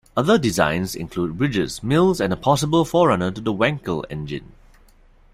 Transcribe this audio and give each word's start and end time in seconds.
Other 0.17 0.39
designs 0.39 0.95
include 0.95 1.37
bridges, 1.37 1.83
mills, 1.83 2.19
and 2.19 2.33
a 2.33 2.35
possible 2.35 2.83
forerunner 2.85 3.29
to 3.29 3.39
the 3.39 3.53
Wankel 3.53 4.03
engine. 4.09 4.53